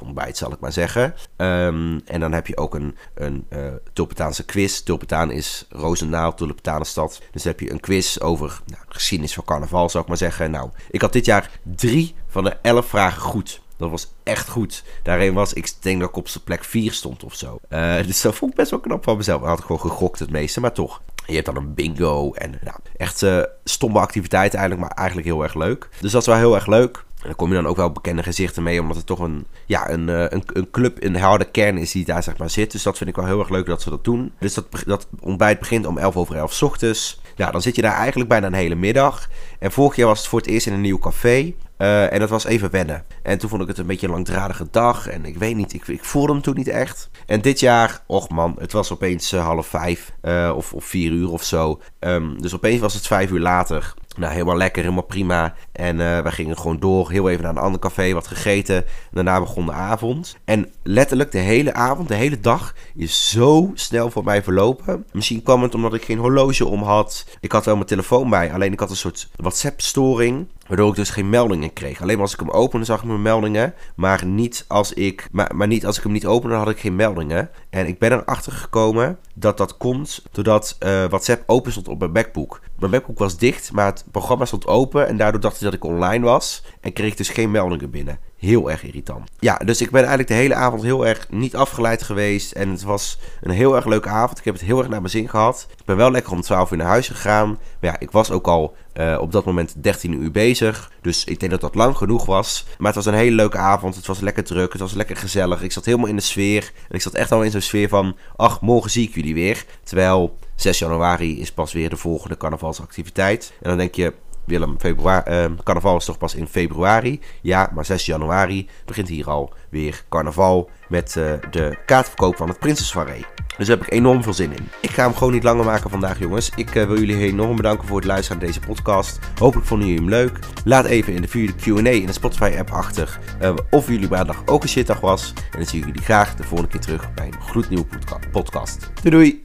ontbijt, 0.00 0.36
zal 0.36 0.52
ik 0.52 0.60
maar 0.60 0.72
zeggen. 0.72 1.14
Um, 1.36 2.00
en 2.04 2.20
dan 2.20 2.32
heb 2.32 2.46
je 2.46 2.56
ook 2.56 2.74
een, 2.74 2.96
een 3.14 3.46
uh, 3.50 4.30
quiz. 4.46 4.80
Tulpentaan 4.80 5.30
is 5.30 5.66
Roosendaal, 5.68 6.34
Tulpentanenstad. 6.34 7.22
Dus 7.30 7.42
dan 7.42 7.52
heb 7.52 7.60
je 7.60 7.70
een 7.72 7.80
quiz 7.80 8.18
over 8.18 8.60
nou, 8.66 8.82
de 8.88 8.94
geschiedenis 8.94 9.34
van 9.34 9.44
carnaval, 9.44 9.88
zal 9.88 10.00
ik 10.00 10.08
maar 10.08 10.16
zeggen. 10.16 10.50
Nou, 10.50 10.70
ik 10.90 11.00
had 11.00 11.12
dit 11.12 11.24
jaar 11.24 11.50
drie 11.62 12.14
van 12.26 12.44
de 12.44 12.56
11 12.62 12.86
vragen 12.86 13.22
goed. 13.22 13.60
Dat 13.80 13.90
was 13.90 14.12
echt 14.22 14.48
goed. 14.48 14.84
Daarin 15.02 15.34
was, 15.34 15.52
ik 15.52 15.72
denk 15.80 16.00
dat 16.00 16.08
ik 16.08 16.16
op 16.16 16.28
zijn 16.28 16.44
plek 16.44 16.64
4 16.64 16.92
stond 16.92 17.24
of 17.24 17.34
zo. 17.34 17.58
Uh, 17.70 18.02
dus 18.06 18.20
dat 18.20 18.34
vond 18.34 18.50
ik 18.50 18.56
best 18.56 18.70
wel 18.70 18.80
knap 18.80 19.04
van 19.04 19.16
mezelf. 19.16 19.40
Ik 19.40 19.46
had 19.46 19.60
gewoon 19.60 19.80
gegokt 19.80 20.18
het 20.18 20.30
meeste, 20.30 20.60
maar 20.60 20.72
toch. 20.72 21.00
Je 21.26 21.34
hebt 21.34 21.46
dan 21.46 21.56
een 21.56 21.74
bingo 21.74 22.32
en 22.32 22.58
nou, 22.64 22.76
echt 22.96 23.22
uh, 23.22 23.42
stomme 23.64 23.98
activiteiten 23.98 24.58
eigenlijk, 24.58 24.88
maar 24.88 24.98
eigenlijk 24.98 25.28
heel 25.28 25.42
erg 25.42 25.54
leuk. 25.54 25.88
Dus 26.00 26.12
dat 26.12 26.20
is 26.20 26.26
wel 26.26 26.36
heel 26.36 26.54
erg 26.54 26.66
leuk. 26.66 27.04
En 27.20 27.26
dan 27.26 27.36
kom 27.36 27.48
je 27.48 27.54
dan 27.54 27.66
ook 27.66 27.76
wel 27.76 27.92
bekende 27.92 28.22
gezichten 28.22 28.62
mee, 28.62 28.80
omdat 28.80 28.96
het 28.96 29.06
toch 29.06 29.18
een, 29.18 29.46
ja, 29.66 29.90
een, 29.90 30.08
een, 30.08 30.42
een 30.46 30.70
club, 30.70 31.02
een 31.02 31.16
harde 31.16 31.44
kern 31.44 31.78
is 31.78 31.92
die 31.92 32.04
daar 32.04 32.22
zeg 32.22 32.38
maar 32.38 32.50
zit. 32.50 32.72
Dus 32.72 32.82
dat 32.82 32.96
vind 32.96 33.10
ik 33.10 33.16
wel 33.16 33.24
heel 33.24 33.38
erg 33.38 33.48
leuk 33.48 33.66
dat 33.66 33.82
ze 33.82 33.90
dat 33.90 34.04
doen. 34.04 34.32
Dus 34.38 34.54
dat, 34.54 34.66
dat 34.86 35.06
ontbijt 35.20 35.58
begint 35.58 35.86
om 35.86 35.98
11 35.98 36.16
over 36.16 36.36
11 36.36 36.62
ochtends. 36.62 37.20
Ja, 37.36 37.50
dan 37.50 37.62
zit 37.62 37.76
je 37.76 37.82
daar 37.82 37.96
eigenlijk 37.96 38.28
bijna 38.28 38.46
een 38.46 38.52
hele 38.52 38.74
middag. 38.74 39.28
En 39.58 39.72
vorig 39.72 39.96
jaar 39.96 40.06
was 40.06 40.18
het 40.18 40.28
voor 40.28 40.38
het 40.38 40.48
eerst 40.48 40.66
in 40.66 40.72
een 40.72 40.80
nieuw 40.80 40.98
café. 40.98 41.54
Uh, 41.78 42.12
en 42.12 42.18
dat 42.18 42.28
was 42.28 42.44
even 42.44 42.70
wennen. 42.70 43.04
En 43.22 43.38
toen 43.38 43.48
vond 43.48 43.62
ik 43.62 43.68
het 43.68 43.78
een 43.78 43.86
beetje 43.86 44.06
een 44.06 44.12
langdradige 44.12 44.66
dag. 44.70 45.08
En 45.08 45.24
ik 45.24 45.38
weet 45.38 45.56
niet, 45.56 45.72
ik, 45.72 45.88
ik 45.88 46.04
voelde 46.04 46.32
hem 46.32 46.42
toen 46.42 46.56
niet 46.56 46.68
echt. 46.68 47.10
En 47.26 47.40
dit 47.40 47.60
jaar, 47.60 48.02
och 48.06 48.28
man, 48.28 48.56
het 48.58 48.72
was 48.72 48.92
opeens 48.92 49.32
uh, 49.32 49.44
half 49.44 49.66
vijf 49.66 50.12
uh, 50.22 50.52
of, 50.56 50.72
of 50.72 50.84
vier 50.84 51.12
uur 51.12 51.30
of 51.30 51.42
zo. 51.42 51.80
Um, 52.00 52.42
dus 52.42 52.54
opeens 52.54 52.80
was 52.80 52.94
het 52.94 53.06
vijf 53.06 53.30
uur 53.30 53.40
later. 53.40 53.94
Nou, 54.20 54.32
helemaal 54.32 54.56
lekker, 54.56 54.82
helemaal 54.82 55.04
prima. 55.04 55.54
En 55.72 55.94
uh, 55.94 56.20
wij 56.20 56.32
gingen 56.32 56.58
gewoon 56.58 56.78
door, 56.78 57.10
heel 57.10 57.28
even 57.28 57.42
naar 57.42 57.52
een 57.52 57.62
ander 57.62 57.80
café, 57.80 58.12
wat 58.12 58.26
gegeten. 58.26 58.76
En 58.76 58.84
daarna 59.10 59.40
begon 59.40 59.66
de 59.66 59.72
avond. 59.72 60.36
En 60.44 60.70
letterlijk 60.82 61.32
de 61.32 61.38
hele 61.38 61.74
avond, 61.74 62.08
de 62.08 62.14
hele 62.14 62.40
dag, 62.40 62.74
is 62.94 63.30
zo 63.30 63.70
snel 63.74 64.10
voor 64.10 64.24
mij 64.24 64.42
verlopen. 64.42 65.04
Misschien 65.12 65.42
kwam 65.42 65.62
het 65.62 65.74
omdat 65.74 65.94
ik 65.94 66.04
geen 66.04 66.18
horloge 66.18 66.66
om 66.66 66.82
had. 66.82 67.26
Ik 67.40 67.52
had 67.52 67.64
wel 67.64 67.74
mijn 67.74 67.86
telefoon 67.86 68.30
bij, 68.30 68.52
alleen 68.52 68.72
ik 68.72 68.80
had 68.80 68.90
een 68.90 68.96
soort 68.96 69.28
WhatsApp-storing. 69.36 70.46
Waardoor 70.70 70.88
ik 70.88 70.94
dus 70.96 71.10
geen 71.10 71.28
meldingen 71.28 71.72
kreeg. 71.72 72.02
Alleen 72.02 72.20
als 72.20 72.32
ik 72.32 72.40
hem 72.40 72.50
opende 72.50 72.86
zag 72.86 73.00
ik 73.00 73.06
mijn 73.06 73.22
meldingen. 73.22 73.74
Maar 73.94 74.26
niet 74.26 74.64
als 74.68 74.92
ik, 74.92 75.28
maar, 75.32 75.56
maar 75.56 75.66
niet 75.66 75.86
als 75.86 75.96
ik 75.96 76.02
hem 76.02 76.12
niet 76.12 76.26
opende 76.26 76.54
had 76.54 76.68
ik 76.68 76.78
geen 76.78 76.96
meldingen. 76.96 77.50
En 77.70 77.86
ik 77.86 77.98
ben 77.98 78.12
erachter 78.12 78.52
gekomen 78.52 79.18
dat 79.34 79.56
dat 79.56 79.76
komt 79.76 80.22
doordat 80.32 80.76
uh, 80.80 81.04
WhatsApp 81.04 81.42
open 81.46 81.72
stond 81.72 81.88
op 81.88 81.98
mijn 81.98 82.12
MacBook. 82.12 82.60
Mijn 82.78 82.90
MacBook 82.90 83.18
was 83.18 83.38
dicht, 83.38 83.72
maar 83.72 83.86
het 83.86 84.04
programma 84.10 84.44
stond 84.44 84.66
open. 84.66 85.08
En 85.08 85.16
daardoor 85.16 85.40
dacht 85.40 85.60
hij 85.60 85.70
dat 85.70 85.78
ik 85.78 85.84
online 85.84 86.24
was. 86.24 86.64
En 86.80 86.92
kreeg 86.92 87.14
dus 87.14 87.28
geen 87.28 87.50
meldingen 87.50 87.90
binnen. 87.90 88.18
Heel 88.40 88.70
erg 88.70 88.84
irritant. 88.84 89.30
Ja, 89.38 89.56
dus 89.56 89.80
ik 89.80 89.90
ben 89.90 90.00
eigenlijk 90.00 90.28
de 90.28 90.34
hele 90.34 90.54
avond 90.54 90.82
heel 90.82 91.06
erg 91.06 91.26
niet 91.30 91.56
afgeleid 91.56 92.02
geweest. 92.02 92.52
En 92.52 92.68
het 92.68 92.82
was 92.82 93.18
een 93.40 93.50
heel 93.50 93.76
erg 93.76 93.86
leuke 93.86 94.08
avond. 94.08 94.38
Ik 94.38 94.44
heb 94.44 94.54
het 94.54 94.62
heel 94.62 94.78
erg 94.78 94.88
naar 94.88 95.00
mijn 95.00 95.10
zin 95.10 95.28
gehad. 95.28 95.66
Ik 95.78 95.84
ben 95.84 95.96
wel 95.96 96.10
lekker 96.10 96.32
om 96.32 96.40
12 96.40 96.70
uur 96.70 96.78
naar 96.78 96.86
huis 96.86 97.08
gegaan. 97.08 97.48
Maar 97.48 97.90
ja, 97.90 97.98
ik 97.98 98.10
was 98.10 98.30
ook 98.30 98.46
al 98.46 98.74
uh, 98.94 99.18
op 99.20 99.32
dat 99.32 99.44
moment 99.44 99.74
13 99.82 100.12
uur 100.22 100.30
bezig. 100.30 100.92
Dus 101.00 101.24
ik 101.24 101.40
denk 101.40 101.52
dat 101.52 101.60
dat 101.60 101.74
lang 101.74 101.96
genoeg 101.96 102.26
was. 102.26 102.66
Maar 102.78 102.86
het 102.86 103.04
was 103.04 103.06
een 103.06 103.20
hele 103.20 103.36
leuke 103.36 103.58
avond. 103.58 103.96
Het 103.96 104.06
was 104.06 104.20
lekker 104.20 104.44
druk. 104.44 104.72
Het 104.72 104.80
was 104.80 104.92
lekker 104.92 105.16
gezellig. 105.16 105.62
Ik 105.62 105.72
zat 105.72 105.84
helemaal 105.84 106.08
in 106.08 106.16
de 106.16 106.22
sfeer. 106.22 106.72
En 106.88 106.94
ik 106.94 107.02
zat 107.02 107.14
echt 107.14 107.32
al 107.32 107.42
in 107.42 107.50
zo'n 107.50 107.60
sfeer 107.60 107.88
van... 107.88 108.16
Ach, 108.36 108.60
morgen 108.60 108.90
zie 108.90 109.08
ik 109.08 109.14
jullie 109.14 109.34
weer. 109.34 109.64
Terwijl 109.82 110.38
6 110.54 110.78
januari 110.78 111.40
is 111.40 111.52
pas 111.52 111.72
weer 111.72 111.90
de 111.90 111.96
volgende 111.96 112.36
carnavalsactiviteit. 112.36 113.52
En 113.62 113.68
dan 113.68 113.78
denk 113.78 113.94
je... 113.94 114.12
Willem, 114.50 114.74
februari, 114.78 115.30
uh, 115.30 115.50
carnaval 115.64 115.96
is 115.96 116.04
toch 116.04 116.18
pas 116.18 116.34
in 116.34 116.46
februari? 116.46 117.20
Ja, 117.40 117.70
maar 117.74 117.84
6 117.84 118.06
januari 118.06 118.68
begint 118.84 119.08
hier 119.08 119.30
al 119.30 119.52
weer 119.68 120.04
carnaval 120.08 120.70
met 120.88 121.14
uh, 121.18 121.32
de 121.50 121.78
kaartverkoop 121.86 122.36
van 122.36 122.48
het 122.48 122.58
Prinsessoirée. 122.58 123.24
Dus 123.56 123.66
daar 123.66 123.76
heb 123.76 123.86
ik 123.86 123.92
enorm 123.92 124.22
veel 124.22 124.32
zin 124.32 124.52
in. 124.52 124.68
Ik 124.80 124.90
ga 124.90 125.02
hem 125.02 125.14
gewoon 125.14 125.32
niet 125.32 125.42
langer 125.42 125.64
maken 125.64 125.90
vandaag, 125.90 126.18
jongens. 126.18 126.50
Ik 126.56 126.74
uh, 126.74 126.86
wil 126.86 126.98
jullie 126.98 127.26
enorm 127.26 127.56
bedanken 127.56 127.88
voor 127.88 127.96
het 127.96 128.06
luisteren 128.06 128.38
naar 128.38 128.46
deze 128.46 128.60
podcast. 128.60 129.18
Hopelijk 129.38 129.66
vonden 129.66 129.88
jullie 129.88 130.02
hem 130.02 130.10
leuk. 130.10 130.38
Laat 130.64 130.84
even 130.84 131.14
in 131.14 131.22
de 131.22 131.52
Q&A 131.56 131.90
in 131.90 132.06
de 132.06 132.12
Spotify-app 132.12 132.70
achter 132.70 133.18
uh, 133.42 133.54
of 133.70 133.88
jullie 133.88 134.08
maandag 134.08 134.42
ook 134.46 134.62
een 134.62 134.68
shitdag 134.68 135.00
was. 135.00 135.32
En 135.36 135.58
dan 135.58 135.66
zie 135.66 135.78
ik 135.78 135.86
jullie 135.86 136.02
graag 136.02 136.34
de 136.34 136.42
volgende 136.42 136.70
keer 136.70 136.80
terug 136.80 137.14
bij 137.14 137.26
een 137.26 137.40
gloednieuwe 137.40 137.86
podcast. 138.30 138.90
Doei 139.02 139.14
doei! 139.14 139.38